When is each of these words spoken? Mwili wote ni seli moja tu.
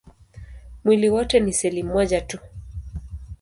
Mwili 0.83 1.09
wote 1.09 1.39
ni 1.39 1.53
seli 1.53 1.83
moja 1.83 2.21
tu. 2.21 2.39